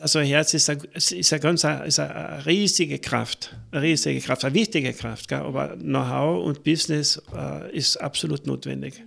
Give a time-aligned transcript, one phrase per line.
[0.00, 4.54] Also Herz ist eine, ist eine ganz ist eine riesige Kraft, eine riesige Kraft, eine
[4.54, 5.40] wichtige Kraft, gell?
[5.40, 9.02] aber Know-how und Business äh, ist absolut notwendig.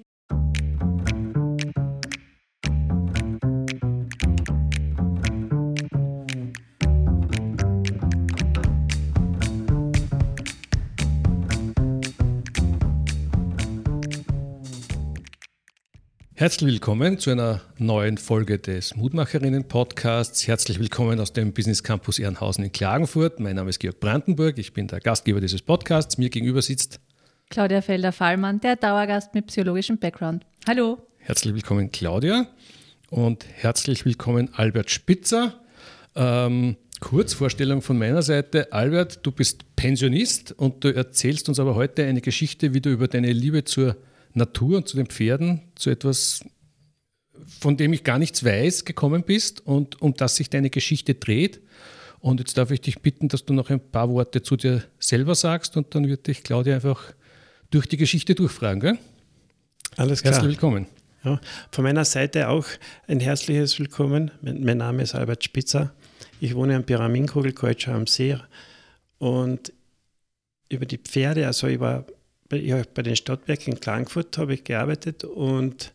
[16.42, 20.48] Herzlich willkommen zu einer neuen Folge des Mutmacherinnen-Podcasts.
[20.48, 23.40] Herzlich willkommen aus dem Business Campus Ehrenhausen in Klagenfurt.
[23.40, 26.18] Mein Name ist Georg Brandenburg, ich bin der Gastgeber dieses Podcasts.
[26.18, 27.00] Mir gegenüber sitzt
[27.52, 30.44] Claudia Felder-Fallmann, der Dauergast mit psychologischem Background.
[30.68, 30.98] Hallo.
[31.20, 32.48] Herzlich willkommen, Claudia.
[33.12, 35.62] Und herzlich willkommen, Albert Spitzer.
[36.16, 38.74] Ähm, Kurz Vorstellung von meiner Seite.
[38.74, 43.08] Albert, du bist Pensionist und du erzählst uns aber heute eine Geschichte, wie du über
[43.08, 43.96] deine Liebe zur
[44.34, 46.44] Natur und zu den Pferden, zu etwas,
[47.60, 51.62] von dem ich gar nichts weiß, gekommen bist und um das sich deine Geschichte dreht.
[52.20, 55.36] Und jetzt darf ich dich bitten, dass du noch ein paar Worte zu dir selber
[55.36, 57.14] sagst und dann wird dich Claudia einfach
[57.72, 58.80] durch die Geschichte durchfragen.
[58.80, 58.98] Gell?
[59.98, 60.36] Alles klar.
[60.36, 60.88] Herzlich willkommen.
[61.24, 61.40] Ja,
[61.72, 62.66] von meiner Seite auch
[63.08, 64.32] ein herzliches Willkommen.
[64.42, 65.94] Mein, mein Name ist Albert Spitzer.
[66.40, 67.54] Ich wohne am Pyraminkugel
[67.88, 68.38] am See
[69.20, 69.72] und
[70.70, 72.06] über die Pferde, also über
[72.52, 75.94] bei, bei den Stadtwerken in Klagenfurt habe ich gearbeitet und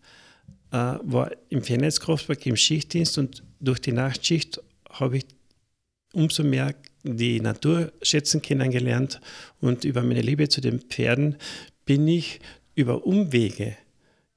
[0.73, 5.27] äh, war im Fernnetzkraftwerk im Schichtdienst und durch die Nachtschicht habe ich
[6.15, 9.21] umso mehr die Natur schätzen kennengelernt
[9.61, 11.37] und über meine Liebe zu den Pferden
[11.85, 12.41] bin ich
[12.75, 13.77] über Umwege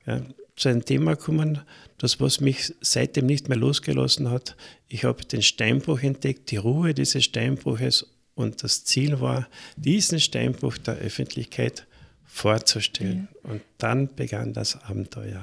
[0.05, 0.21] ja,
[0.55, 1.61] zu einem Thema gekommen,
[1.97, 4.57] das was mich seitdem nicht mehr losgelassen hat.
[4.89, 9.47] Ich habe den Steinbruch entdeckt, die Ruhe dieses Steinbruches und das Ziel war,
[9.77, 11.87] diesen Steinbruch der Öffentlichkeit
[12.29, 13.27] vorzustellen.
[13.43, 13.51] Ja.
[13.51, 15.41] Und dann begann das Abenteuer.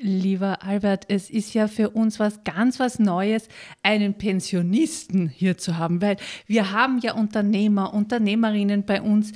[0.00, 3.48] Lieber Albert, es ist ja für uns was ganz was Neues,
[3.82, 9.32] einen Pensionisten hier zu haben, weil wir haben ja Unternehmer, Unternehmerinnen bei uns.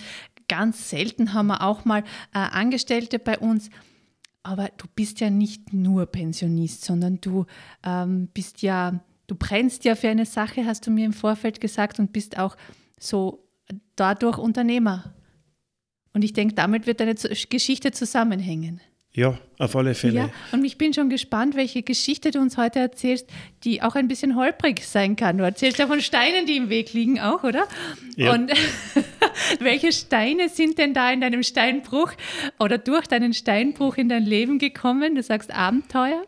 [0.48, 3.70] Ganz selten haben wir auch mal äh, Angestellte bei uns.
[4.44, 7.46] Aber du bist ja nicht nur Pensionist, sondern du
[7.84, 11.98] ähm, bist ja, du brennst ja für eine Sache, hast du mir im Vorfeld gesagt,
[11.98, 12.56] und bist auch
[13.00, 13.48] so
[13.96, 15.12] dadurch Unternehmer.
[16.14, 18.80] Und ich denke, damit wird deine Geschichte zusammenhängen.
[19.14, 20.14] Ja, auf alle Fälle.
[20.14, 23.26] Ja, und ich bin schon gespannt, welche Geschichte du uns heute erzählst,
[23.62, 25.36] die auch ein bisschen holprig sein kann.
[25.36, 27.68] Du erzählst ja von Steinen, die im Weg liegen, auch, oder?
[28.16, 28.32] Ja.
[28.32, 28.50] Und
[29.60, 32.12] welche Steine sind denn da in deinem Steinbruch
[32.58, 35.14] oder durch deinen Steinbruch in dein Leben gekommen?
[35.14, 36.24] Du sagst Abenteuer.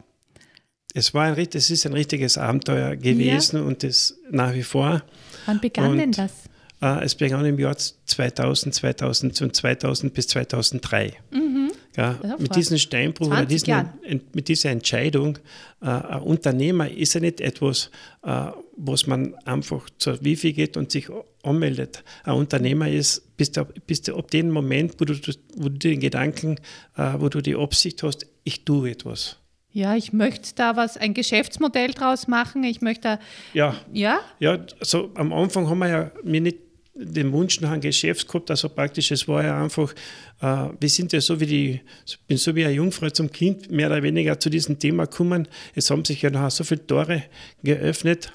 [0.92, 3.62] Es war ein, es ist ein richtiges Abenteuer gewesen ja.
[3.62, 5.02] und das nach wie vor.
[5.46, 6.32] Wann begann und denn das?
[6.80, 11.12] Äh, es begann im Jahr 2000, 2000 und 2000 bis 2003.
[11.30, 11.70] Mhm.
[11.96, 13.90] Ja, mit diesem Steinbruch oder diesen,
[14.32, 15.38] mit dieser Entscheidung,
[15.80, 17.90] äh, ein Unternehmer ist ja nicht etwas,
[18.24, 18.46] äh,
[18.76, 21.08] was man einfach zur Wifi geht und sich
[21.44, 22.02] anmeldet.
[22.24, 25.14] Ein Unternehmer ist, bis du, bis du ab dem Moment, wo du,
[25.56, 26.56] wo du den Gedanken,
[26.96, 29.36] äh, wo du die Absicht hast, ich tue etwas.
[29.70, 32.62] Ja, ich möchte da was, ein Geschäftsmodell draus machen.
[32.62, 33.18] Ich möchte.
[33.54, 33.74] Ja.
[33.92, 34.20] Ja?
[34.38, 36.58] Ja, also am Anfang haben wir ja mir nicht
[36.94, 39.92] den Wunsch nach einem Geschäft gehabt, also praktisch, es war ja einfach,
[40.40, 41.80] äh, wir sind ja so wie die,
[42.28, 45.48] bin so wie eine Jungfrau zum Kind, mehr oder weniger zu diesem Thema gekommen.
[45.74, 47.24] Es haben sich ja nachher so viele Tore
[47.62, 48.32] geöffnet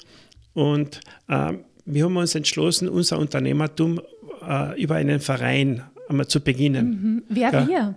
[0.52, 1.54] und äh,
[1.86, 4.00] wir haben uns entschlossen, unser Unternehmertum
[4.46, 6.86] äh, über einen Verein einmal zu beginnen.
[6.90, 7.22] Mhm.
[7.28, 7.68] Wer ja.
[7.68, 7.94] wir?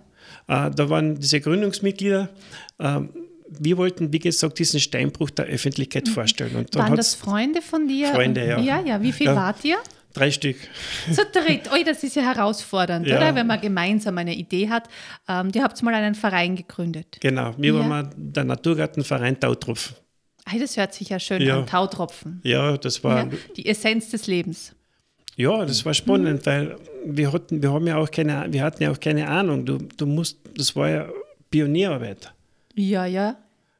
[0.47, 2.29] Äh, da waren diese Gründungsmitglieder,
[2.79, 2.99] äh,
[3.59, 6.11] wir wollten, wie gesagt, diesen Steinbruch der Öffentlichkeit mhm.
[6.11, 6.55] vorstellen.
[6.55, 8.07] Und Waren das Freunde von dir?
[8.07, 8.59] Freunde, ja.
[8.59, 9.01] Ja, ja.
[9.01, 9.35] Wie viel ja.
[9.35, 9.77] wart ihr?
[10.13, 10.57] Drei Stück.
[11.11, 11.69] Zu dritt.
[11.73, 13.17] Oh, das ist ja herausfordernd, ja.
[13.17, 13.35] oder?
[13.35, 14.87] Wenn man gemeinsam eine Idee hat.
[15.27, 17.17] Ähm, ihr habt mal einen Verein gegründet.
[17.19, 17.53] Genau.
[17.57, 17.89] Wir ja.
[17.89, 19.95] waren der Naturgartenverein Tautropfen.
[20.45, 21.59] Hey, das hört sich ja schön ja.
[21.59, 22.41] an, Tautropfen.
[22.43, 23.23] Ja, das war.
[23.23, 24.75] Ja, die Essenz des Lebens.
[25.35, 26.45] Ja, das war spannend, mhm.
[26.45, 26.75] weil
[27.05, 29.65] wir hatten, wir haben ja auch keine, wir hatten ja auch keine Ahnung.
[29.65, 31.09] Du, du musst, das war ja
[31.49, 32.31] Pionierarbeit.
[32.75, 33.37] Ja, ja.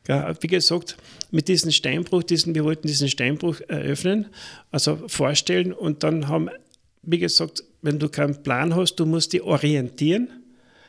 [0.08, 0.98] Ja, wie gesagt,
[1.34, 4.28] mit diesem Steinbruch, diesen, wir wollten diesen Steinbruch eröffnen,
[4.72, 6.50] also vorstellen und dann haben,
[7.02, 10.30] wie gesagt, wenn du keinen Plan hast, du musst dich orientieren.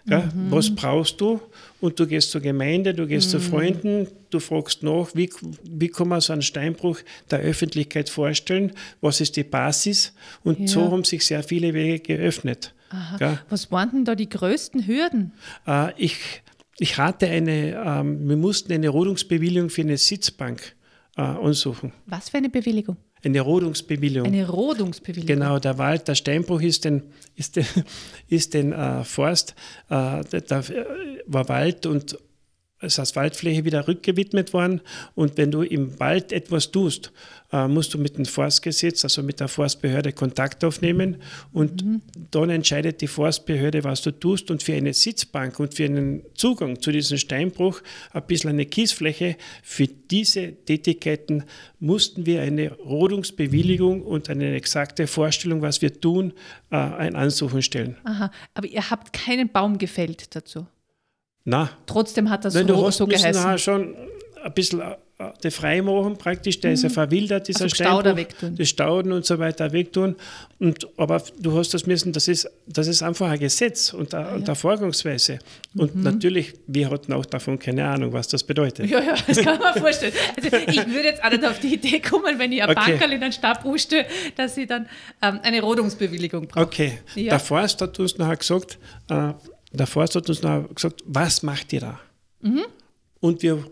[0.06, 0.50] Ja, mhm.
[0.50, 1.40] Was brauchst du?
[1.80, 3.30] Und du gehst zur Gemeinde, du gehst mhm.
[3.30, 5.30] zu Freunden, du fragst nach, wie,
[5.62, 6.98] wie kann man so einen Steinbruch
[7.30, 8.72] der Öffentlichkeit vorstellen?
[9.00, 10.12] Was ist die Basis?
[10.42, 10.66] Und ja.
[10.66, 12.74] so haben sich sehr viele Wege geöffnet.
[13.48, 15.32] Was waren denn da die größten Hürden?
[15.66, 16.16] Äh, ich
[16.78, 20.74] ich hatte eine, ähm, wir mussten eine Rodungsbewilligung für eine Sitzbank
[21.16, 21.92] äh, ansuchen.
[22.06, 22.96] Was für eine Bewilligung?
[23.24, 24.26] Eine Rodungsbewilligung.
[24.26, 25.26] Eine Rodungsbewilligung.
[25.26, 27.02] Genau, der Wald, der Steinbruch ist den,
[27.36, 27.66] ist den,
[28.28, 29.54] ist den äh, Forst,
[29.88, 30.62] äh, da
[31.26, 32.18] war Wald und
[32.84, 34.80] ist Asphaltfläche wieder rückgewidmet worden.
[35.14, 37.12] Und wenn du im Wald etwas tust,
[37.52, 41.18] äh, musst du mit dem Forstgesetz, also mit der Forstbehörde Kontakt aufnehmen.
[41.52, 42.02] Und mhm.
[42.30, 44.50] dann entscheidet die Forstbehörde, was du tust.
[44.50, 47.80] Und für eine Sitzbank und für einen Zugang zu diesem Steinbruch
[48.12, 51.44] ein bisschen eine Kiesfläche, für diese Tätigkeiten
[51.78, 56.32] mussten wir eine Rodungsbewilligung und eine exakte Vorstellung, was wir tun,
[56.70, 57.96] äh, ein Ansuchen stellen.
[58.04, 60.66] Aha, aber ihr habt keinen Baum gefällt dazu?
[61.44, 61.70] Na.
[61.86, 63.58] Trotzdem hat das Nein, so, du hast so geheißen.
[63.58, 63.94] schon
[64.42, 64.96] ein bisschen äh,
[65.44, 66.94] die Freimachen praktisch, der ist ja mhm.
[66.94, 68.56] verwildert, dieser also Stauder wegtun.
[68.56, 70.16] die Stauden und so weiter wegtun.
[70.58, 74.26] Und, aber du hast das müssen, das ist, das ist einfach ein Gesetz und eine,
[74.26, 74.54] ah, ja.
[74.54, 75.38] Vorgangsweise.
[75.76, 76.02] Und mhm.
[76.02, 78.90] natürlich, wir hatten auch davon keine Ahnung, was das bedeutet.
[78.90, 80.12] Ja, ja, das kann man vorstellen.
[80.36, 82.90] Also ich würde jetzt auch nicht auf die Idee kommen, wenn ich ein okay.
[82.92, 84.04] Bankerl in einen Stab rutsche,
[84.36, 84.88] dass ich dann
[85.22, 86.64] ähm, eine Rodungsbewilligung brauche.
[86.64, 87.30] Okay, ja.
[87.30, 88.78] der Forst hat uns nachher gesagt,
[89.10, 89.32] äh,
[89.74, 92.00] der Forst hat uns nachher gesagt, was macht ihr da?
[92.40, 92.64] Mhm.
[93.20, 93.64] Und wir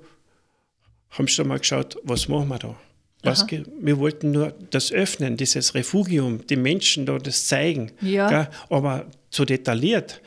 [1.11, 2.77] haben schon mal geschaut, was machen wir da?
[3.25, 7.93] Was, wir wollten nur das öffnen, dieses Refugium, die Menschen da das zeigen.
[8.01, 8.29] Ja.
[8.29, 8.49] Gell?
[8.69, 10.21] Aber zu detailliert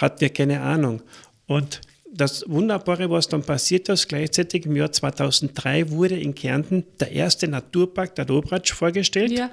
[0.00, 1.02] hatten wir keine Ahnung.
[1.46, 1.82] Und
[2.12, 7.46] das Wunderbare, was dann passiert ist, gleichzeitig im Jahr 2003 wurde in Kärnten der erste
[7.46, 9.32] Naturpark, der Dobratsch, vorgestellt.
[9.32, 9.50] Ja.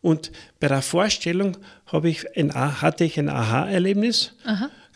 [0.00, 0.30] Und
[0.60, 1.56] bei der Vorstellung
[2.04, 4.34] ich ein, hatte ich ein Aha-Erlebnis.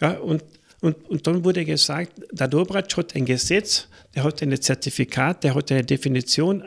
[0.02, 0.44] Ja, und
[0.82, 5.54] und, und dann wurde gesagt, der Dobratsch hat ein Gesetz, der hat ein Zertifikat, der
[5.54, 6.60] hat eine Definition,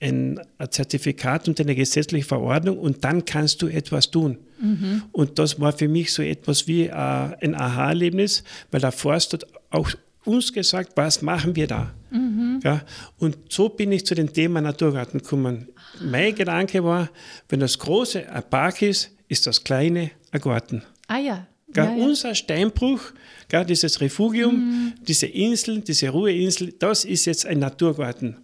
[0.00, 4.36] ein, ein Zertifikat und eine gesetzliche Verordnung und dann kannst du etwas tun.
[4.60, 5.02] Mhm.
[5.12, 8.42] Und das war für mich so etwas wie äh, ein Aha-Erlebnis,
[8.72, 9.90] weil der Forst hat auch
[10.24, 11.94] uns gesagt, was machen wir da?
[12.10, 12.58] Mhm.
[12.64, 12.82] Ja,
[13.18, 15.68] und so bin ich zu dem Thema Naturgarten gekommen.
[16.00, 17.10] Mein Gedanke war,
[17.48, 20.82] wenn das Große ein Park ist, ist das Kleine ein Garten.
[21.06, 21.46] Ah ja.
[21.74, 21.90] Ja, ja.
[21.92, 23.00] Unser Steinbruch,
[23.48, 24.92] gell, dieses Refugium, mhm.
[25.06, 28.36] diese Insel, diese Ruheinsel, das ist jetzt ein Naturgarten.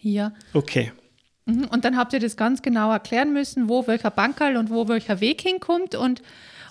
[0.00, 0.32] Ja.
[0.54, 0.92] Okay.
[1.46, 1.64] Mhm.
[1.64, 5.20] Und dann habt ihr das ganz genau erklären müssen, wo welcher Bankerl und wo welcher
[5.20, 6.22] Weg hinkommt und,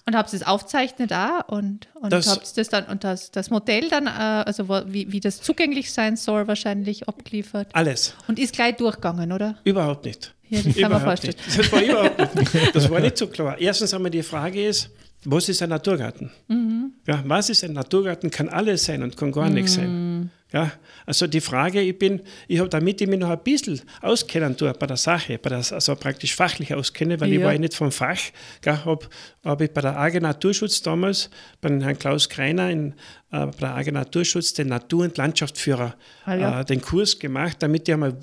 [0.05, 3.89] und habt es aufzeichnet da und, und das, habt das dann und das, das Modell
[3.89, 7.67] dann, äh, also wie, wie das zugänglich sein soll, wahrscheinlich abgeliefert.
[7.73, 8.13] Alles.
[8.27, 9.57] Und ist gleich durchgegangen, oder?
[9.63, 10.33] Überhaupt nicht.
[10.49, 11.35] Ja, das man vorstellen.
[11.55, 12.73] Das war überhaupt nicht.
[12.73, 13.59] Das war nicht so klar.
[13.59, 14.89] Erstens einmal die Frage ist,
[15.25, 16.31] was ist ein Naturgarten?
[16.47, 16.93] Mhm.
[17.05, 18.31] Ja, was ist ein Naturgarten?
[18.31, 19.89] Kann alles sein und kann gar nichts sein.
[19.89, 20.29] Mhm.
[20.51, 20.71] Ja,
[21.05, 24.73] also die Frage, ich bin, ich habe, damit ich mich noch ein bisschen auskennen tue
[24.73, 27.37] bei der Sache, bei der, also praktisch fachlich auskenne, weil ja.
[27.37, 28.17] ich war ja nicht vom Fach,
[28.65, 29.07] habe
[29.43, 31.29] hab ich bei der AG Naturschutz damals,
[31.61, 32.93] bei Herrn Klaus Kreiner in,
[33.31, 35.95] äh, bei der AG Naturschutz den Natur- und Landschaftsführer
[36.25, 36.61] ah, ja.
[36.61, 38.17] äh, den Kurs gemacht, damit ich einmal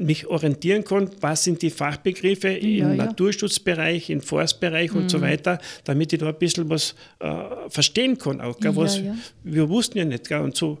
[0.00, 3.06] mich orientieren kann, was sind die Fachbegriffe ja, im ja.
[3.06, 5.02] Naturschutzbereich, im Forstbereich mhm.
[5.02, 5.22] und so mhm.
[5.22, 7.28] weiter, damit ich da ein bisschen was äh,
[7.68, 8.40] verstehen kann.
[8.40, 9.14] Auch, gell, was, ja,
[9.44, 10.28] Wir wussten ja nicht.
[10.28, 10.78] Gell, und, so,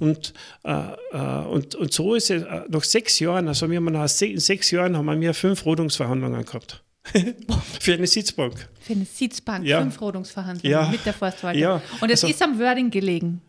[0.00, 0.32] und,
[0.64, 0.72] äh,
[1.12, 4.70] äh, und, und so ist es, äh, nach sechs Jahren, also wir haben nach sechs
[4.70, 6.82] Jahren haben wir fünf Rodungsverhandlungen gehabt.
[7.80, 8.68] Für eine Sitzbank.
[8.80, 11.82] Für eine Sitzbank, fünf Rodungsverhandlungen mit der Forstverwaltung.
[12.00, 13.42] Und es also, ist am Wording gelegen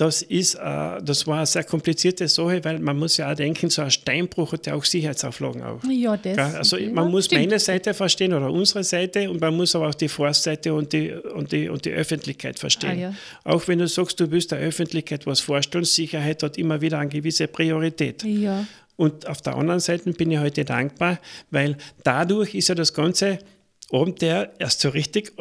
[0.00, 3.68] das, ist, äh, das war eine sehr komplizierte Sache, weil man muss ja auch denken,
[3.68, 5.62] so ein Steinbruch hat ja auch Sicherheitsauflagen.
[5.62, 5.80] Auch.
[5.90, 6.38] Ja, das.
[6.38, 7.42] Also man ja, muss stimmt.
[7.42, 11.12] meine Seite verstehen oder unsere Seite und man muss aber auch die Forstseite und die,
[11.12, 12.92] und die, und die Öffentlichkeit verstehen.
[12.92, 13.14] Ah, ja.
[13.44, 17.10] Auch wenn du sagst, du willst der Öffentlichkeit was vorstellen, Sicherheit hat immer wieder eine
[17.10, 18.22] gewisse Priorität.
[18.24, 18.66] Ja.
[18.96, 21.18] Und auf der anderen Seite bin ich heute dankbar,
[21.50, 23.38] weil dadurch ist ja das ganze
[23.92, 25.34] Abenteuer erst so richtig,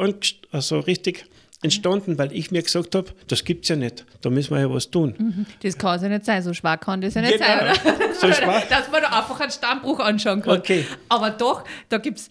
[0.52, 1.26] also richtig
[1.62, 4.74] entstanden, weil ich mir gesagt habe, das gibt es ja nicht, da müssen wir ja
[4.74, 5.16] was tun.
[5.18, 5.46] Mhm.
[5.62, 7.46] Das kann es ja nicht sein, so schwer kann das ja nicht genau.
[7.46, 8.14] sein, oder?
[8.14, 8.66] So schwach.
[8.68, 10.60] Dass man da einfach einen Stammbruch anschauen kann.
[10.60, 10.86] Okay.
[11.10, 12.30] Aber doch, da gibt es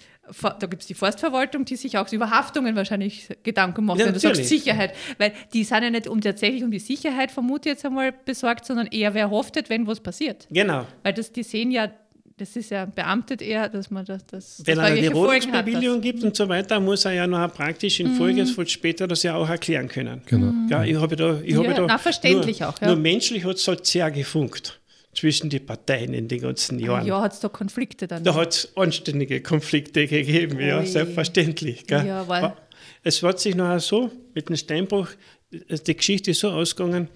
[0.59, 4.21] da gibt die Forstverwaltung, die sich auch über Haftungen wahrscheinlich Gedanken macht, ja, wenn du
[4.21, 4.95] sagst Sicherheit.
[5.17, 8.67] Weil die sind ja nicht um tatsächlich um die Sicherheit, vermute ich jetzt einmal, besorgt,
[8.67, 10.47] sondern eher, wer hoftet, wenn was passiert.
[10.51, 10.87] Genau.
[11.03, 11.91] Weil das, die sehen ja
[12.39, 14.25] das ist ja beamtet eher, dass man das.
[14.27, 18.15] das Wenn er eine Rodungsbewilligung gibt und so weiter, muss er ja noch praktisch in
[18.15, 18.67] Folge mhm.
[18.67, 20.23] später das ja auch erklären können.
[20.27, 20.53] Genau.
[20.71, 22.81] Ja, ich habe da, ich ja, habe da na, verständlich nur, auch.
[22.81, 22.89] Ja.
[22.89, 24.81] Nur menschlich hat es halt sehr gefunkt
[25.13, 27.07] zwischen den Parteien in den ganzen Jahren.
[27.07, 28.23] Ja, hat es da Konflikte dann?
[28.23, 31.87] Da hat es anständige Konflikte gegeben, ja, selbstverständlich.
[31.87, 32.07] Gell?
[32.07, 32.55] Ja, weil
[33.03, 35.09] es hat sich noch so mit dem Steinbruch,
[35.51, 37.09] die Geschichte ist so ausgegangen,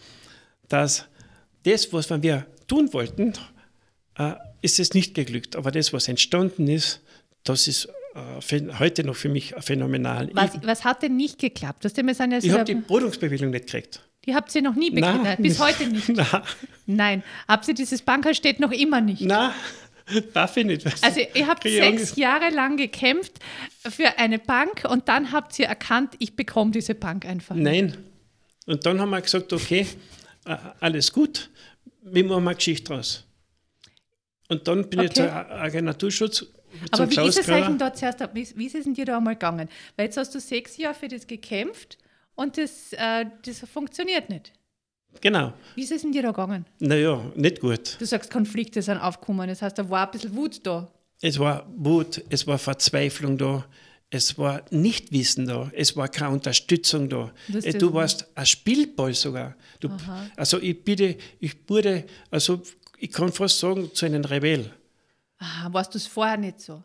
[0.69, 1.07] dass
[1.63, 3.35] das, was wir tun wollten,
[4.19, 5.57] äh, ist es nicht geglückt.
[5.57, 7.01] Aber das, was entstanden ist,
[7.45, 10.31] das ist äh, heute noch für mich phänomenal.
[10.33, 11.85] Was, was hat denn nicht geklappt?
[11.85, 14.01] Das sind ja ich habe die Rodungsbewilligung nicht gekriegt.
[14.25, 14.91] Die habt ihr noch nie?
[14.91, 16.09] Nein, bis heute nicht?
[16.17, 16.27] Nein.
[16.87, 17.23] Nein.
[17.49, 19.23] Habt ihr dieses Banker steht noch immer nicht?
[19.23, 19.51] Nein.
[20.35, 20.87] Darf ich nicht.
[21.03, 23.33] Also ihr habt sechs Jahre lang gekämpft
[23.89, 27.57] für eine Bank und dann habt ihr erkannt, ich bekomme diese Bank einfach.
[27.57, 27.97] Nein.
[28.67, 29.87] Und dann haben wir gesagt, okay,
[30.45, 31.51] äh, alles gut,
[32.03, 33.25] wie machen wir eine Geschichte draus?
[34.49, 35.29] Und dann bin ich Okay.
[35.29, 36.47] zur AG Naturschutz.
[36.91, 39.69] Aber wie Klaus ist es da zuerst, wie, ist es denn dir da einmal gegangen?
[39.97, 41.99] Weil jetzt hast du sechs Jahre für das gekämpft
[42.35, 44.53] und das, äh, das funktioniert nicht.
[45.21, 45.53] Genau.
[45.75, 46.65] Wie ist es denn dir da gegangen?
[46.79, 47.97] Naja, nicht gut.
[48.01, 50.91] Du sagst, Konflikte sind aufgekommen, das heißt, da war ein bisschen Wut da.
[51.21, 53.65] Es war Wut, es war Verzweiflung da,
[54.11, 57.31] es war Nichtwissen da, es war keine Unterstützung da.
[57.49, 59.55] Das Du warst ein Spielball sogar.
[59.81, 59.91] Du,
[60.37, 62.63] also ich bitte, ich wurde, also
[63.03, 64.71] ich kann fast sagen, zu einem Rebell.
[65.39, 66.83] Ah, warst du es vorher nicht so?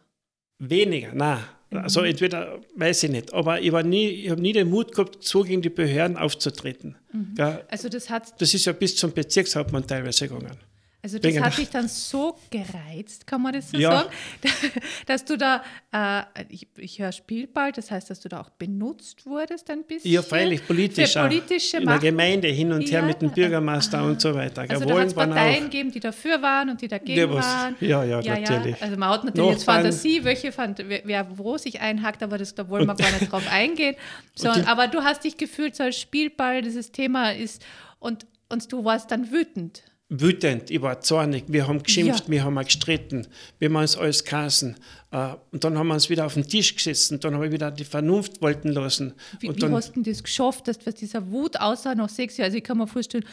[0.57, 1.43] Weniger, nein.
[1.69, 5.23] Also entweder weiß ich nicht, aber ich, war nie, ich habe nie den Mut gehabt,
[5.23, 6.95] so gegen die Behörden aufzutreten.
[7.35, 7.63] Gell?
[7.69, 10.57] Also das hat, Das ist ja bis zum Bezirkshauptmann teilweise gegangen.
[11.03, 13.91] Also das hat dich dann so gereizt, kann man das so Ja.
[13.99, 14.09] sagen,
[15.05, 15.63] dass du da,
[15.93, 20.11] äh, ich, ich höre Spielball, das heißt, dass du da auch benutzt wurdest ein bisschen.
[20.11, 21.27] Ja, freilich politisch Für auch.
[21.27, 21.99] politische In der.
[21.99, 24.07] Gemeinde hin und her Ja, mit dem Bürgermeister aha.
[24.07, 24.61] und so weiter.
[24.61, 27.75] Also da hat Wollen es Parteien gegeben, die dafür waren und die dagegen Ja, waren.
[27.79, 28.81] ja, ja, natürlich.
[28.81, 29.83] Also man hat natürlich jetzt Nachbarn.
[29.83, 33.31] Fantasie, welche Fant wer, wer wo sich einhakt, aber das, da wollen wir gar nicht
[33.31, 33.95] drauf eingehen.
[34.35, 37.63] So, die- aber du hast dich gefühlt so als Spielball, dieses Thema ist
[37.99, 39.83] und, und du warst dann wütend.
[40.09, 42.31] Wütend, ich war zornig, wir haben geschimpft, Ja.
[42.31, 43.27] wir haben gestritten,
[43.59, 44.77] wir haben uns alles kassen.
[45.11, 47.71] Äh, und dann haben wir uns wieder auf den Tisch gesessen, dann haben wir wieder
[47.71, 49.13] die Vernunft walten lassen.
[49.39, 52.37] Wie, und wie dann, hast du das geschafft, dass was dieser Wut aussah nach sechs
[52.37, 52.47] Jahren?
[52.47, 53.25] Also ich kann mir vorstellen,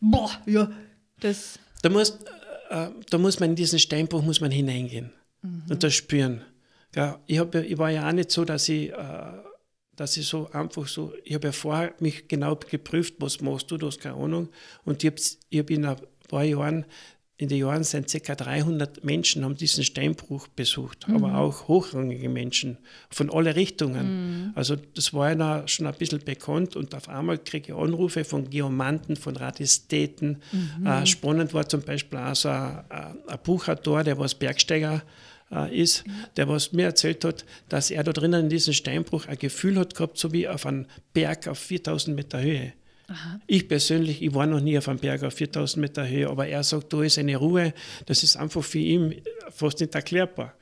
[0.00, 0.70] boah, ja,
[1.18, 2.10] das, da, muss,
[2.70, 5.12] äh, da muss man in diesen Steinbruch muss man hineingehen
[5.68, 6.42] und das spüren.
[6.94, 8.96] Ja, ich, hab, ich war ja auch nicht so, dass ich, äh,
[9.96, 13.76] dass ich so einfach so, ich habe ja vorher mich genau geprüft, was machst du,
[13.76, 14.48] du hast keine Ahnung.
[14.84, 15.20] Und ich habe
[15.50, 15.96] ich hab in ein
[16.30, 16.84] paar Jahren,
[17.36, 18.34] in den Jahren sind ca.
[18.34, 22.76] 300 Menschen haben diesen Steinbruch besucht, aber auch hochrangige Menschen
[23.08, 24.52] von alle Richtungen.
[24.54, 28.50] Also das war ja schon ein bisschen bekannt und auf einmal kriege ich Anrufe von
[28.50, 30.42] Geomanten, von Radistäten.
[30.84, 35.02] Äh, spannend war zum Beispiel auch so ein, ein Buchautor, der was Bergsteiger
[35.50, 36.04] äh, ist,
[36.36, 39.94] der was mir erzählt hat, dass er da drinnen in diesem Steinbruch ein Gefühl hat
[39.94, 40.84] gehabt, so wie auf einem
[41.14, 42.74] Berg auf 4000 Meter Höhe.
[43.46, 46.62] Ich persönlich, ich war noch nie auf einem Berg auf 4000 Meter Höhe, aber er
[46.62, 47.74] sagt, da ist eine Ruhe,
[48.06, 50.54] das ist einfach für ihn fast nicht erklärbar.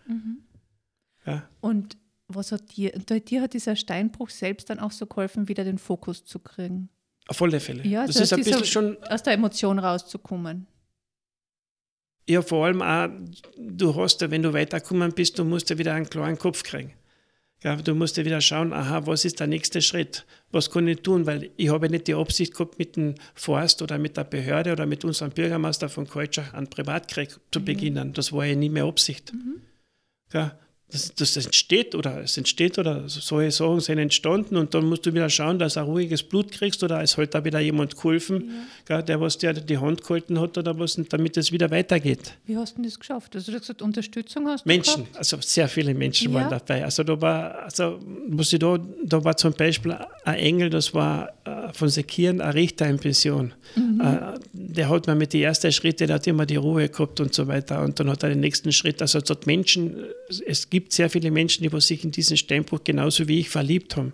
[1.26, 5.64] Ja, und was hat dir, dir hat dieser Steinbruch selbst dann auch so geholfen, wieder
[5.64, 6.88] den Fokus zu kriegen?
[7.28, 7.86] auf alle Fälle.
[7.86, 10.66] Ja, das ist ein bisschen schon, Aus der Emotion rauszukommen.
[12.28, 13.08] ja vor allem auch,
[13.56, 16.94] du hast ja, wenn du weitergekommen bist, du musst ja wieder einen klaren Kopf kriegen.
[17.64, 20.24] Ja, du musst ja wieder schauen, aha, was ist der nächste Schritt?
[20.52, 21.26] Was kann ich tun?
[21.26, 24.86] Weil ich habe nicht die Absicht gehabt, mit dem Forst oder mit der Behörde oder
[24.86, 28.12] mit unserem Bürgermeister von Keutschach einen Privatkrieg zu beginnen.
[28.12, 29.32] Das war ja nie mehr Absicht.
[30.32, 30.56] Ja,
[30.90, 35.12] das, das entsteht oder es entsteht oder solche Sachen sind entstanden und dann musst du
[35.12, 39.02] wieder schauen, dass du ruhiges Blut kriegst oder es hat da wieder jemand geholfen, gell,
[39.02, 42.32] der was dir die Hand gehalten hat oder was, damit es wieder weitergeht.
[42.46, 43.36] Wie hast du das geschafft?
[43.36, 45.18] Also du hast gesagt, Unterstützung hast du Menschen, gehabt?
[45.18, 46.40] also sehr viele Menschen Ja.
[46.40, 46.82] waren dabei.
[46.84, 51.28] Also da war, also muss ich da, da war zum Beispiel ein Engel, das war
[51.44, 53.54] äh, von Sekieren, ein Richter in Pension.
[53.76, 54.00] Mhm.
[54.00, 57.34] Äh, der hat mir mit den ersten Schritten, der hat immer die Ruhe gehabt und
[57.34, 57.82] so weiter.
[57.82, 59.00] Und dann hat er den nächsten Schritt.
[59.02, 59.96] Also es hat Menschen,
[60.46, 64.12] es gibt sehr viele Menschen, die sich in diesen Steinbruch genauso wie ich verliebt haben.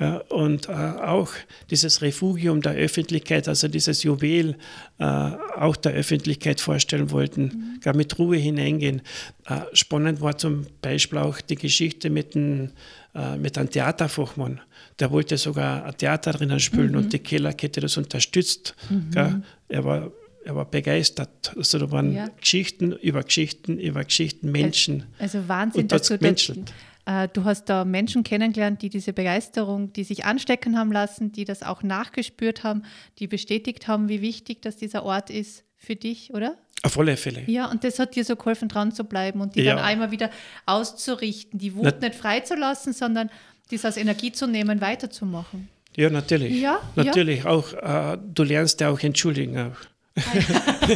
[0.00, 1.30] Ja, und äh, auch
[1.70, 4.56] dieses Refugium der Öffentlichkeit, also dieses Juwel,
[4.98, 9.02] äh, auch der Öffentlichkeit vorstellen wollten, gar mit Ruhe hineingehen.
[9.46, 12.72] Äh, spannend war zum Beispiel auch die Geschichte mit, dem,
[13.14, 14.60] äh, mit einem Theaterfachmann.
[14.98, 18.74] Der wollte sogar ein Theater drinnen spielen und die Kellerkette das unterstützt.
[19.12, 19.42] Gell?
[19.68, 20.10] Er war
[20.46, 21.54] er war begeistert.
[21.56, 22.28] Also da waren Ja.
[22.38, 25.04] Geschichten über Geschichten über Geschichten, Menschen.
[25.18, 26.72] Also Wahnsinn, Und dass du, das, gemenschelt.
[27.06, 31.46] äh, du hast da Menschen kennengelernt, die diese Begeisterung, die sich anstecken haben lassen, die
[31.46, 32.82] das auch nachgespürt haben,
[33.20, 36.58] die bestätigt haben, wie wichtig dass dieser Ort ist für dich, oder?
[36.84, 37.42] Auf alle Fälle.
[37.46, 39.76] Ja, und das hat dir so geholfen, dran zu bleiben und die Ja.
[39.76, 40.30] dann einmal wieder
[40.66, 43.30] auszurichten, die Wut Na- nicht freizulassen, sondern
[43.70, 45.68] dies als Energie zu nehmen, weiterzumachen.
[45.96, 46.60] Ja, natürlich.
[46.60, 47.46] Ja, natürlich.
[47.46, 49.58] Auch, äh, du lernst ja auch entschuldigen.
[49.58, 49.76] Auch.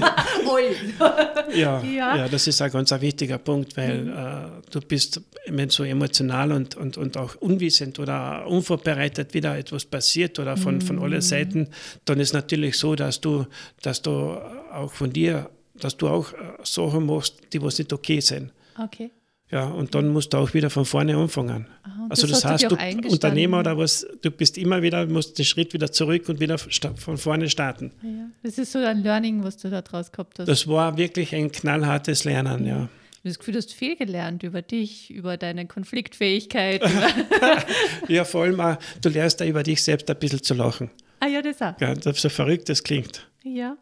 [1.55, 2.17] Ja, Ja.
[2.17, 2.29] ja.
[2.29, 6.77] das ist ein ganz ein wichtiger Punkt, weil äh, du bist wenn so emotional und,
[6.77, 11.69] und, und auch unwissend oder unvorbereitet wieder etwas passiert oder von, von allen Seiten,
[12.05, 13.47] dann ist natürlich so, dass du,
[13.81, 14.37] dass du
[14.73, 15.49] auch von dir,
[15.81, 18.53] dass du auch äh, Sachen machst, die was nicht okay sind.
[18.79, 19.11] Okay.
[19.51, 21.67] Ja, und dann musst du auch wieder von vorne anfangen.
[21.83, 23.09] Aha, also das das, heißt, du?
[23.09, 27.17] Unternehmer oder was, du bist immer wieder, musst den Schritt wieder zurück und wieder von
[27.17, 27.93] vorne starten.
[28.03, 28.29] Ja.
[28.43, 30.49] Das ist so ein Learning, was du da draus gehabt hast.
[30.49, 32.89] Das war wirklich ein knallhartes Lernen, ja.
[33.11, 36.83] Ich habe das Gefühl, du hast viel gelernt über dich, über deine Konfliktfähigkeit.
[36.83, 37.65] über
[38.09, 40.91] Ja, vor allem auch, du lernst da über dich selbst ein bisschen zu lachen.
[41.21, 41.81] Ah ja, das auch.
[41.81, 43.27] Ja, so verrückt das klingt.
[43.43, 43.77] Ja.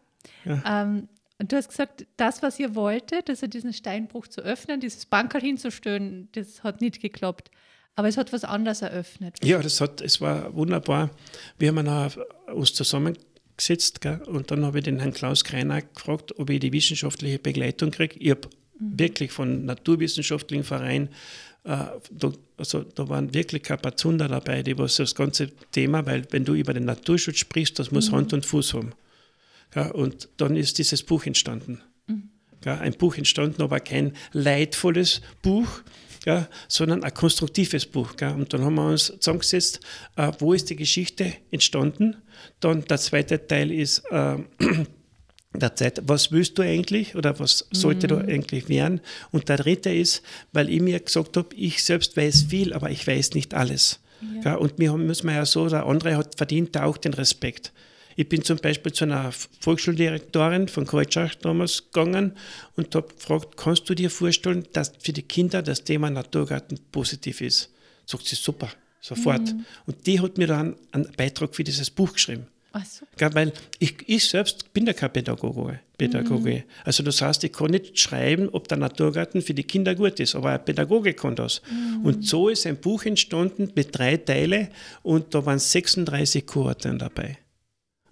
[0.45, 0.83] ja.
[0.83, 1.07] Ähm,
[1.39, 5.41] und du hast gesagt, das, was ihr wolltet, also diesen Steinbruch zu öffnen, dieses Bankerl
[5.41, 7.51] hinzustellen, das hat nicht geklappt.
[7.95, 9.37] Aber es hat was anderes eröffnet.
[9.43, 11.09] Ja, das hat, es war wunderbar.
[11.57, 12.11] Wir haben
[12.53, 16.71] uns zusammengesetzt gell, und dann habe ich den Herrn Klaus Kreiner gefragt, ob ich die
[16.73, 18.15] wissenschaftliche Begleitung kriege.
[18.19, 18.99] Ich habe mhm.
[18.99, 21.09] wirklich von naturwissenschaftlichen Verein,
[21.63, 26.45] äh, da, also da waren wirklich Kapazunder dabei, die was das ganze Thema, weil wenn
[26.45, 28.15] du über den Naturschutz sprichst, das muss mhm.
[28.15, 28.93] Hand und Fuß haben.
[29.77, 31.81] Ja, und dann ist dieses Buch entstanden.
[32.07, 32.29] Mhm.
[32.65, 35.67] Ja, ein Buch entstanden, aber kein leidvolles Buch,
[36.25, 38.15] ja, sondern ein konstruktives Buch.
[38.19, 38.33] Ja.
[38.33, 39.79] Und dann haben wir uns zusammengesetzt,
[40.15, 42.15] äh, wo ist die Geschichte entstanden.
[42.59, 44.37] Dann der zweite Teil ist äh,
[45.53, 48.09] der Zeit, was willst du eigentlich oder was sollte mhm.
[48.09, 48.99] du eigentlich werden?
[49.29, 53.05] Und der dritte ist, weil ich mir gesagt habe, ich selbst weiß viel, aber ich
[53.05, 53.99] weiß nicht alles.
[54.43, 54.55] Ja.
[54.55, 57.71] und wir haben, müssen wir ja so, der andere hat verdient auch den Respekt.
[58.19, 62.33] Ich bin zum Beispiel zu einer Volksschuldirektorin von Kreuzschach damals gegangen
[62.75, 67.41] und habe gefragt, kannst du dir vorstellen, dass für die Kinder das Thema Naturgarten positiv
[67.41, 67.69] ist?
[68.07, 68.69] Sagt sie, super,
[69.01, 69.53] sofort.
[69.53, 69.65] Mhm.
[69.85, 72.47] Und die hat mir dann einen Beitrag für dieses Buch geschrieben.
[72.71, 72.83] Ach
[73.35, 75.79] weil ich, ich selbst bin ja kein Pädagoge.
[75.95, 76.53] Pädagoge.
[76.55, 76.63] Mhm.
[76.85, 80.33] Also das heißt, ich kann nicht schreiben, ob der Naturgarten für die Kinder gut ist,
[80.33, 81.61] aber ein Pädagoge kann das.
[81.69, 82.03] Mhm.
[82.03, 84.69] Und so ist ein Buch entstanden mit drei Teilen
[85.03, 87.37] und da waren 36 Kohorten dabei.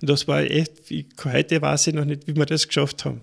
[0.06, 3.20] Und das war echt, ich, heute weiß ich noch nicht, wie wir das geschafft haben.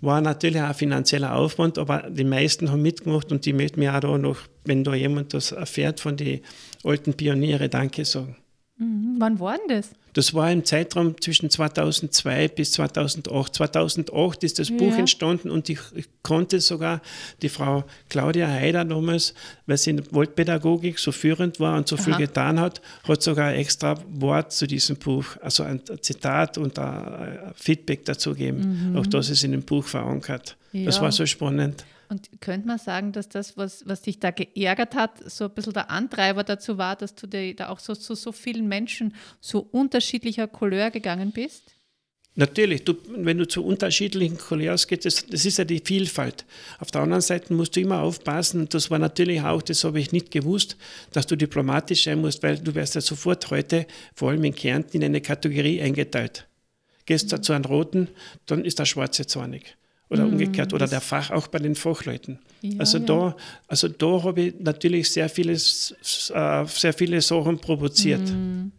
[0.00, 3.92] War natürlich auch ein finanzieller Aufwand, aber die meisten haben mitgemacht und die möchten mir
[3.92, 6.42] auch da noch, wenn da jemand das erfährt von den
[6.84, 8.36] alten Pioniere, Danke sagen.
[8.76, 9.16] Mhm.
[9.18, 9.90] Wann war denn das?
[10.14, 13.54] Das war im Zeitraum zwischen 2002 bis 2008.
[13.54, 14.76] 2008 ist das ja.
[14.76, 17.02] Buch entstanden und ich, ich, konnte sogar
[17.42, 19.34] die Frau Claudia Heider damals,
[19.66, 22.04] weil sie in Waldpädagogik so führend war und so Aha.
[22.04, 26.78] viel getan hat, hat sogar ein extra Wort zu diesem Buch, also ein Zitat und
[26.78, 28.92] ein Feedback dazu gegeben.
[28.92, 28.96] Mhm.
[28.96, 30.56] Auch das ist in dem Buch verankert.
[30.72, 30.86] Ja.
[30.86, 31.84] Das war so spannend.
[32.08, 35.72] Und könnte man sagen, dass das, was, was dich da geärgert hat, so ein bisschen
[35.72, 39.60] der Antreiber dazu war, dass du da auch so zu so, so vielen Menschen so
[39.60, 41.74] unterschiedlicher Couleur gegangen bist?
[42.36, 46.44] Natürlich, du, wenn du zu unterschiedlichen Couleurs gehst, das, das, ist ja die Vielfalt.
[46.80, 50.10] Auf der anderen Seite musst du immer aufpassen, das war natürlich auch, das habe ich
[50.10, 50.76] nicht gewusst,
[51.12, 54.96] dass du diplomatisch sein musst, weil du wirst ja sofort heute, vor allem in Kärnten,
[54.96, 56.48] in eine Kategorie eingeteilt.
[57.06, 57.42] Gehst du mhm.
[57.44, 58.08] zu einem Roten,
[58.46, 59.76] dann ist der Schwarze zornig
[60.08, 62.38] oder mhm, umgekehrt oder der Fach auch bei den Fachleuten.
[62.62, 63.04] Ja, also, ja.
[63.04, 63.36] Da,
[63.68, 65.94] also da habe ich natürlich sehr, vieles,
[66.32, 68.30] äh, sehr viele Sachen provoziert.
[68.30, 68.72] Mhm.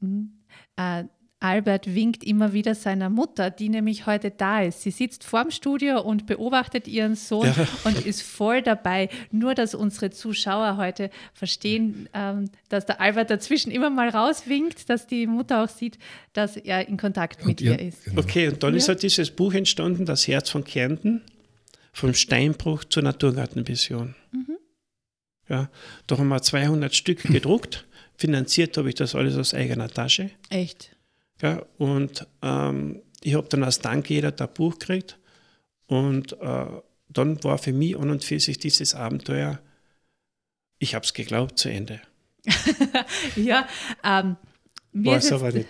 [0.00, 0.32] Mhm.
[0.76, 1.04] Äh,
[1.44, 4.80] Albert winkt immer wieder seiner Mutter, die nämlich heute da ist.
[4.80, 7.68] Sie sitzt vorm Studio und beobachtet ihren Sohn ja.
[7.84, 9.10] und ist voll dabei.
[9.30, 15.06] Nur, dass unsere Zuschauer heute verstehen, ähm, dass der Albert dazwischen immer mal rauswinkt, dass
[15.06, 15.98] die Mutter auch sieht,
[16.32, 18.04] dass er in Kontakt und mit ihr, ihr ist.
[18.04, 18.22] Genau.
[18.22, 18.78] Okay, und dann ja.
[18.78, 21.20] ist halt dieses Buch entstanden, Das Herz von Kärnten,
[21.92, 24.14] vom Steinbruch zur Naturgartenvision.
[24.32, 24.56] Mhm.
[25.50, 25.68] Ja,
[26.06, 27.84] da haben wir 200 Stück gedruckt.
[28.16, 30.30] Finanziert habe ich das alles aus eigener Tasche.
[30.48, 30.94] Echt?
[31.42, 35.18] Ja, und ähm, ich habe dann als Dank jeder ein Buch gekriegt.
[35.86, 36.66] Und äh,
[37.08, 39.60] dann war für mich an und für sich dieses Abenteuer,
[40.78, 42.00] ich habe es geglaubt, zu Ende.
[43.36, 43.66] ja,
[44.02, 44.36] ähm,
[44.92, 45.68] war es aber nicht.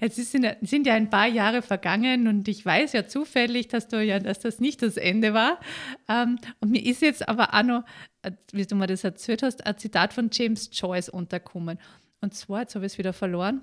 [0.00, 3.88] Jetzt sind ja, sind ja ein paar Jahre vergangen und ich weiß ja zufällig, dass,
[3.88, 5.60] du ja, dass das nicht das Ende war.
[6.08, 7.84] Ähm, und mir ist jetzt aber auch noch,
[8.22, 11.78] äh, wie du mir das erzählt hast, ein Zitat von James Joyce unterkommen.
[12.20, 13.62] Und zwar, jetzt habe ich es wieder verloren,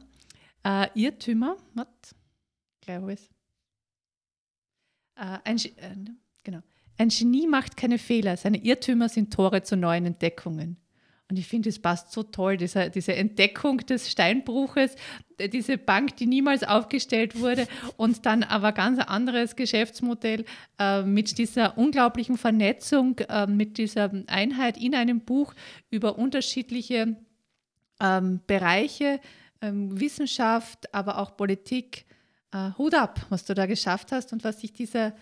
[0.64, 1.88] äh, Irrtümer, was?
[2.82, 3.30] Gleich habe ich es.
[5.16, 10.78] Ein, Genie macht keine Fehler, seine Irrtümer sind Tore zu neuen Entdeckungen.
[11.30, 14.96] Und ich finde, es passt so toll, diese, diese Entdeckung des Steinbruches,
[15.38, 20.46] äh, diese Bank, die niemals aufgestellt wurde und dann aber ganz anderes Geschäftsmodell
[20.80, 25.54] äh, mit dieser unglaublichen Vernetzung, äh, mit dieser Einheit in einem Buch
[25.90, 27.16] über unterschiedliche
[28.00, 29.20] ähm, Bereiche,
[29.62, 32.06] ähm, Wissenschaft, aber auch Politik.
[32.54, 35.14] Äh, Hut ab, was du da geschafft hast und was sich dieser,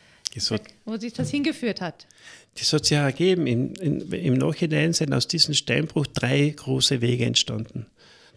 [0.50, 2.08] hat, wo sich das hingeführt hat.
[2.56, 3.48] Das hat sich ja ergeben.
[3.48, 7.86] In, in, Im Nachhinein sind aus diesem Steinbruch drei große Wege entstanden.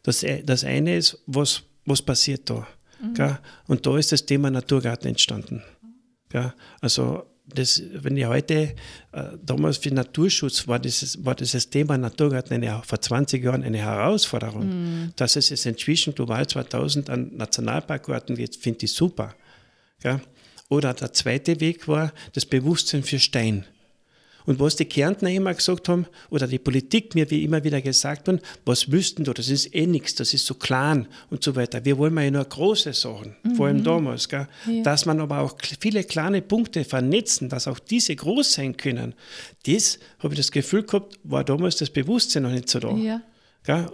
[0.02, 2.66] Das, e, das eine ist, was, was passiert da?
[3.00, 3.38] Mhm.
[3.66, 5.62] Und da ist das Thema Naturgarten entstanden.
[6.32, 6.52] Mhm.
[6.80, 8.74] Also das, wenn ich heute,
[9.12, 13.78] äh, damals für Naturschutz war dieses, war dieses Thema Naturgarten eine, vor 20 Jahren eine
[13.78, 14.66] Herausforderung.
[14.66, 15.12] Mm.
[15.16, 19.35] Dass es jetzt inzwischen global 2000 an Nationalparkgarten geht, finde ich super.
[20.02, 20.20] Ja?
[20.68, 23.66] Oder der zweite Weg war das Bewusstsein für Stein.
[24.46, 28.28] Und was die Kärntner immer gesagt haben, oder die Politik mir wie immer wieder gesagt
[28.28, 31.85] haben, was müssten da, das ist eh nichts, das ist so klein und so weiter.
[31.85, 33.54] Wir wollen ja nur große Sachen, mhm.
[33.54, 33.85] vor allem mhm.
[33.85, 34.28] damals?
[34.30, 34.46] Ja.
[34.83, 39.14] dass man aber auch viele kleine Punkte vernetzen, dass auch diese groß sein können.
[39.66, 42.94] Das, habe ich das Gefühl gehabt, war damals das Bewusstsein noch nicht so da.
[42.94, 43.22] Ja.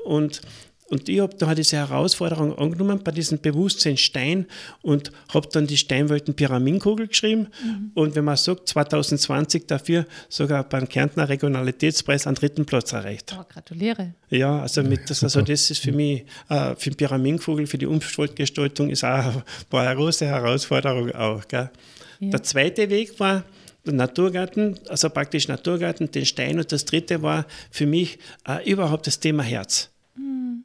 [0.04, 0.40] Und
[0.90, 4.46] und ich habe da diese Herausforderung angenommen bei diesem Bewusstsein Stein
[4.82, 7.46] und habe dann die Steinwelten Pyramidenkugel geschrieben.
[7.62, 7.92] Mhm.
[7.94, 13.36] Und wenn man sagt, 2020 dafür sogar beim Kärntner Regionalitätspreis einen dritten Platz erreicht.
[13.38, 14.14] Oh, gratuliere.
[14.30, 17.86] Ja, also, mit, das, also das ist für mich, äh, für den Pyramidenkugel, für die
[17.86, 21.46] Umweltgestaltung, ist auch war eine große Herausforderung auch.
[21.46, 21.70] Gell?
[22.18, 22.30] Ja.
[22.30, 23.44] Der zweite Weg war,
[23.86, 29.06] der Naturgarten, also praktisch Naturgarten, den Stein und das dritte war für mich äh, überhaupt
[29.06, 29.90] das Thema Herz.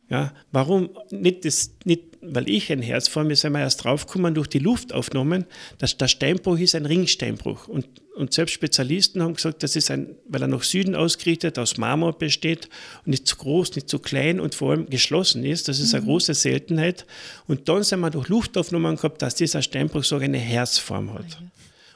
[0.09, 0.89] Ja, warum?
[1.09, 4.59] Nicht, das, nicht, weil ich ein Herz vor mir sind wir erst draufgekommen durch die
[4.59, 5.45] Luftaufnahmen,
[5.79, 7.67] dass der Steinbruch ist ein Ringsteinbruch.
[7.67, 11.77] Und, und selbst Spezialisten haben gesagt, das ist ein, weil er nach Süden ausgerichtet, aus
[11.77, 12.69] Marmor besteht
[13.05, 15.67] und nicht zu groß, nicht zu klein und vor allem geschlossen ist.
[15.67, 15.97] Das ist mhm.
[15.97, 17.07] eine große Seltenheit.
[17.47, 21.25] Und dann sind wir durch Luftaufnahmen gehabt, dass dieser Steinbruch so eine Herzform hat.
[21.25, 21.49] Okay.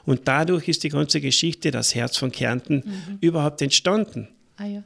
[0.05, 3.17] Und dadurch ist die ganze Geschichte, das Herz von Kärnten, mhm.
[3.21, 4.29] überhaupt entstanden.
[4.57, 4.83] Ah ja.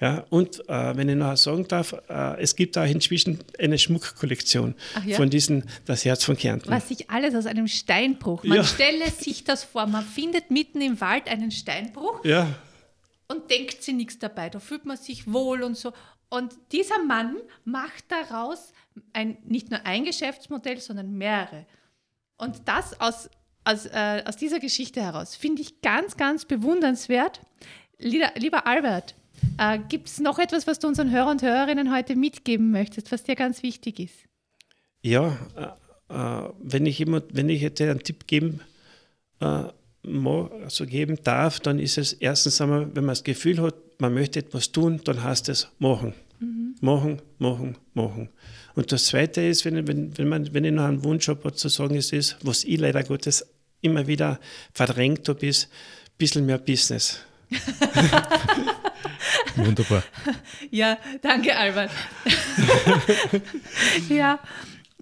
[0.00, 4.74] Ja, und äh, wenn ich noch sagen darf, äh, es gibt auch inzwischen eine Schmuckkollektion
[5.06, 5.16] ja?
[5.16, 6.70] von diesen Das Herz von Kärnten.
[6.70, 8.42] Was sich alles aus einem Steinbruch.
[8.42, 8.64] Man ja.
[8.64, 12.48] stelle sich das vor, man findet mitten im Wald einen Steinbruch ja.
[13.28, 14.50] und denkt sich nichts dabei.
[14.50, 15.92] Da fühlt man sich wohl und so.
[16.28, 18.72] Und dieser Mann macht daraus
[19.12, 21.66] ein, nicht nur ein Geschäftsmodell, sondern mehrere.
[22.36, 23.30] Und das aus,
[23.62, 27.40] aus, äh, aus dieser Geschichte heraus finde ich ganz, ganz bewundernswert.
[27.98, 29.14] Lieber, lieber Albert,
[29.58, 33.22] äh, Gibt es noch etwas, was du unseren Hörern und Hörerinnen heute mitgeben möchtest, was
[33.24, 34.14] dir ganz wichtig ist?
[35.02, 38.60] Ja, äh, äh wenn, ich immer, wenn ich jetzt einen Tipp geben,
[39.40, 39.64] äh,
[40.06, 44.40] also geben darf, dann ist es erstens einmal, wenn man das Gefühl hat, man möchte
[44.40, 46.14] etwas tun, dann heißt es machen.
[46.40, 46.74] Mhm.
[46.80, 48.28] Machen, machen, machen.
[48.74, 51.68] Und das Zweite ist, wenn, wenn, wenn, man, wenn ich noch einen Wunsch habe, zu
[51.68, 53.46] sagen ist, ist, was ich leider Gottes
[53.80, 54.40] immer wieder
[54.72, 57.20] verdrängt habe, ist ein bisschen mehr Business.
[59.56, 60.02] Wunderbar.
[60.70, 61.90] Ja, danke, Albert.
[64.08, 64.38] ja,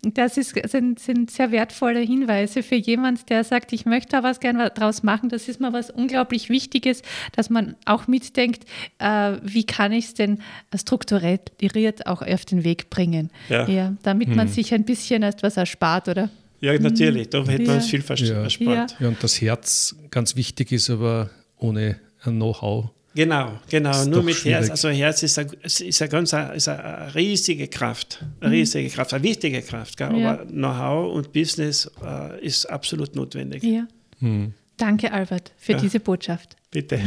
[0.03, 4.41] das ist, sind, sind sehr wertvolle Hinweise für jemand, der sagt, ich möchte da was
[4.41, 5.29] gerne draus machen.
[5.29, 7.03] Das ist mal was unglaublich Wichtiges,
[7.37, 8.65] dass man auch mitdenkt,
[8.99, 10.41] äh, wie kann ich es denn
[10.75, 13.31] strukturiert auch auf den Weg bringen.
[13.49, 13.69] Ja.
[13.69, 14.37] ja damit hm.
[14.37, 16.31] man sich ein bisschen etwas erspart, oder?
[16.61, 17.81] Ja, natürlich, da hätte man ja.
[17.81, 18.59] viel erspart.
[18.61, 18.87] Ja.
[19.01, 24.05] ja, und das Herz ganz wichtig ist, aber ohne ein Know-how Genau, genau.
[24.07, 24.69] Nur mit schwierig.
[24.69, 24.71] Herz.
[24.71, 28.55] Also Herz ist eine, ist eine ganz ist eine riesige Kraft, eine mhm.
[28.57, 29.97] riesige Kraft, eine wichtige Kraft.
[29.97, 30.17] Gell?
[30.19, 30.33] Ja.
[30.33, 33.63] Aber Know-how und Business äh, ist absolut notwendig.
[33.63, 33.87] Ja.
[34.21, 34.55] Mhm.
[34.77, 35.79] Danke, Albert, für ja.
[35.79, 36.57] diese Botschaft.
[36.71, 36.99] Bitte.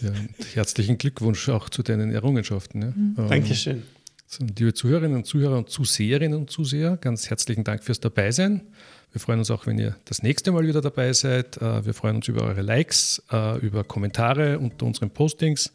[0.00, 0.12] Ja,
[0.54, 2.82] herzlichen Glückwunsch auch zu deinen Errungenschaften.
[2.82, 2.88] Ja.
[2.88, 3.16] Mhm.
[3.18, 3.82] Ähm, Dankeschön.
[4.56, 8.62] Liebe Zuhörerinnen und Zuhörer und Zuseherinnen und Zuseher, ganz herzlichen Dank fürs Dabeisein.
[9.12, 11.56] Wir freuen uns auch, wenn ihr das nächste Mal wieder dabei seid.
[11.56, 15.72] Äh, wir freuen uns über eure Likes, äh, über Kommentare unter unseren Postings.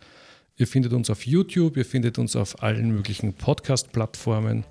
[0.57, 4.63] Ihr findet uns auf YouTube, ihr findet uns auf allen möglichen Podcast-Plattformen.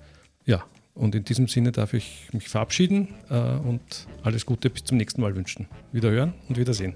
[0.45, 0.63] Ja,
[0.95, 3.81] und in diesem Sinne darf ich mich verabschieden äh, und
[4.23, 5.67] alles Gute bis zum nächsten Mal wünschen.
[5.91, 6.95] Wiederhören und Wiedersehen.